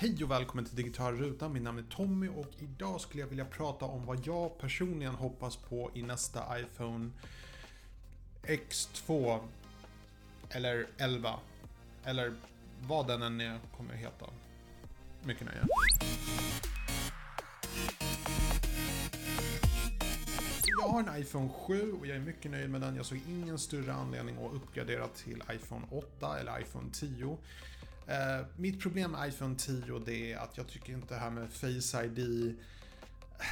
[0.00, 1.48] Hej och välkommen till Digital Ruta.
[1.48, 5.56] Mitt namn är Tommy och idag skulle jag vilja prata om vad jag personligen hoppas
[5.56, 7.10] på i nästa iPhone
[8.42, 9.38] X2
[10.50, 11.40] eller 11
[12.04, 12.34] eller
[12.80, 14.26] vad den än är kommer att heta.
[15.22, 15.66] Mycket nöje.
[20.66, 22.96] Jag har en iPhone 7 och jag är mycket nöjd med den.
[22.96, 27.38] Jag såg ingen större anledning att uppgradera till iPhone 8 eller iPhone 10.
[28.10, 31.52] Eh, mitt problem med iPhone 10 det är att jag tycker inte det här med
[31.52, 33.44] Face ID eh,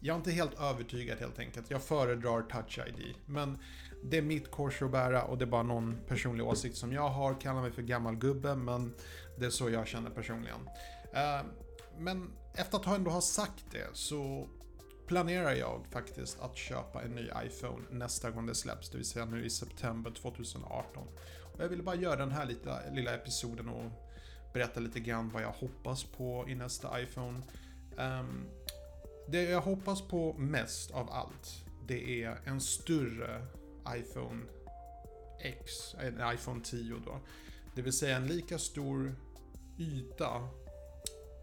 [0.00, 1.70] jag är inte helt övertygad helt enkelt.
[1.70, 3.14] Jag föredrar Touch ID.
[3.26, 3.58] Men
[4.04, 7.08] det är mitt kors att bära och det är bara någon personlig åsikt som jag
[7.08, 7.40] har.
[7.40, 8.94] Kallar mig för gammal gubbe men
[9.38, 10.68] det är så jag känner personligen.
[11.12, 11.46] Eh,
[11.98, 14.48] men efter att ändå ha sagt det så
[15.12, 19.24] planerar jag faktiskt att köpa en ny iPhone nästa gång det släpps, det vill säga
[19.24, 21.08] nu i september 2018.
[21.54, 23.90] Och jag ville bara göra den här lilla, lilla episoden och
[24.52, 27.42] berätta lite grann vad jag hoppas på i nästa iPhone.
[27.98, 28.44] Um,
[29.28, 33.46] det jag hoppas på mest av allt, det är en större
[33.96, 34.42] iPhone
[35.40, 37.20] X, en iPhone 10 då.
[37.74, 39.14] Det vill säga en lika stor
[39.78, 40.48] yta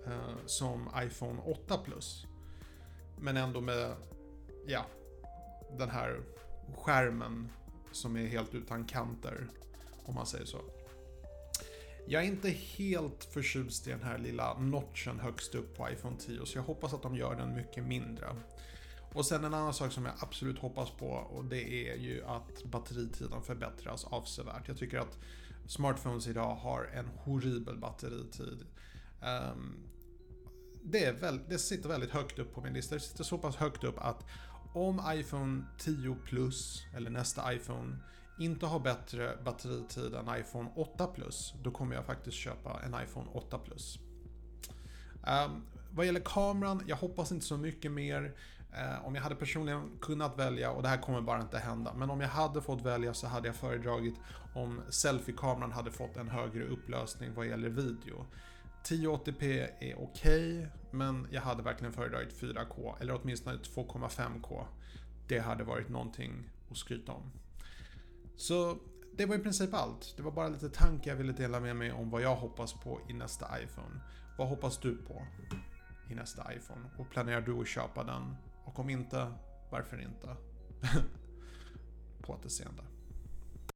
[0.07, 2.25] uh, som iPhone 8 Plus.
[3.21, 3.95] Men ändå med,
[4.67, 4.85] ja,
[5.77, 6.21] den här
[6.75, 7.49] skärmen
[7.91, 9.47] som är helt utan kanter.
[10.05, 10.61] Om man säger så.
[12.07, 16.45] Jag är inte helt förtjust i den här lilla notchen högst upp på iPhone 10
[16.45, 18.35] så jag hoppas att de gör den mycket mindre.
[19.13, 22.63] Och sen en annan sak som jag absolut hoppas på och det är ju att
[22.63, 24.67] batteritiden förbättras avsevärt.
[24.67, 25.17] Jag tycker att
[25.67, 28.65] smartphones idag har en horribel batteritid.
[29.21, 29.89] Um,
[30.83, 32.95] det, är väl, det sitter väldigt högt upp på min lista.
[32.95, 34.25] Det sitter så pass högt upp att
[34.73, 37.97] om iPhone 10 Plus, eller nästa iPhone,
[38.39, 43.27] inte har bättre batteritid än iPhone 8 Plus, då kommer jag faktiskt köpa en iPhone
[43.33, 43.99] 8 Plus.
[45.45, 48.35] Um, vad gäller kameran, jag hoppas inte så mycket mer.
[48.73, 52.09] Uh, om jag hade personligen kunnat välja, och det här kommer bara inte hända, men
[52.09, 54.15] om jag hade fått välja så hade jag föredragit
[54.53, 58.25] om selfie-kameran hade fått en högre upplösning vad gäller video.
[58.83, 59.43] 1080p
[59.79, 64.65] är okej, okay, men jag hade verkligen föredragit 4K, eller åtminstone 2,5K.
[65.27, 67.31] Det hade varit någonting att skryta om.
[68.35, 68.77] Så
[69.17, 70.13] det var i princip allt.
[70.17, 73.01] Det var bara lite tankar jag ville dela med mig om vad jag hoppas på
[73.09, 73.99] i nästa iPhone.
[74.37, 75.25] Vad hoppas du på
[76.09, 76.89] i nästa iPhone?
[76.97, 78.35] Och planerar du att köpa den?
[78.65, 79.33] Och om inte,
[79.69, 80.35] varför inte?
[82.21, 82.83] på återseende.